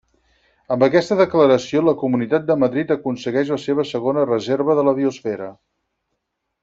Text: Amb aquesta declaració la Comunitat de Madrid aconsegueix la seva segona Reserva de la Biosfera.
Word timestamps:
Amb 0.75 0.85
aquesta 0.85 1.17
declaració 1.19 1.83
la 1.89 1.93
Comunitat 2.03 2.47
de 2.47 2.55
Madrid 2.63 2.95
aconsegueix 2.95 3.53
la 3.57 3.59
seva 3.67 3.87
segona 3.91 4.25
Reserva 4.31 4.77
de 4.81 4.87
la 4.89 4.95
Biosfera. 5.03 5.51